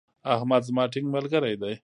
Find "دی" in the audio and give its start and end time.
1.61-1.73